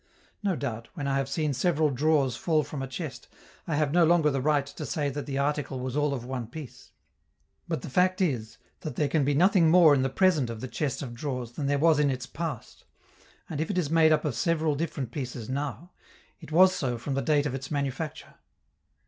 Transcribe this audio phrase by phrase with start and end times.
[0.41, 3.27] No doubt, when I have seen several drawers fall from a chest,
[3.67, 6.47] I have no longer the right to say that the article was all of one
[6.47, 6.91] piece.
[7.67, 10.67] But the fact is that there can be nothing more in the present of the
[10.67, 12.83] chest of drawers than there was in its past,
[13.47, 15.91] and if it is made up of several different pieces now,
[16.39, 18.33] it was so from the date of its manufacture.